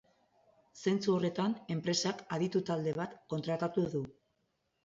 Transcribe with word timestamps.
Zentzu 0.83 1.13
horretan, 1.15 1.53
enpresak 1.75 2.25
aditu 2.39 2.63
talde 2.71 2.97
bat 3.01 3.15
kontratatu 3.35 3.85
du. 3.93 4.03